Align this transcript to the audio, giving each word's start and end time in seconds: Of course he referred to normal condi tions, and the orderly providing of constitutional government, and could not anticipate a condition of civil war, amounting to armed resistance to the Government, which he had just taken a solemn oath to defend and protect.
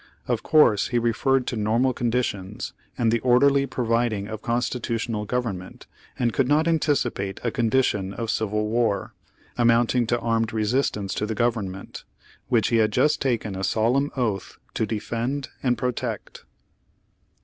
Of 0.27 0.41
course 0.41 0.87
he 0.87 0.97
referred 0.97 1.45
to 1.45 1.55
normal 1.55 1.93
condi 1.93 2.23
tions, 2.23 2.73
and 2.97 3.11
the 3.11 3.19
orderly 3.19 3.67
providing 3.67 4.27
of 4.29 4.41
constitutional 4.41 5.25
government, 5.25 5.85
and 6.17 6.33
could 6.33 6.47
not 6.47 6.67
anticipate 6.67 7.39
a 7.43 7.51
condition 7.51 8.11
of 8.11 8.31
civil 8.31 8.67
war, 8.67 9.13
amounting 9.59 10.07
to 10.07 10.19
armed 10.19 10.53
resistance 10.53 11.13
to 11.13 11.27
the 11.27 11.35
Government, 11.35 12.03
which 12.47 12.69
he 12.69 12.77
had 12.77 12.91
just 12.91 13.21
taken 13.21 13.55
a 13.55 13.63
solemn 13.63 14.09
oath 14.17 14.57
to 14.73 14.87
defend 14.87 15.49
and 15.61 15.77
protect. 15.77 16.45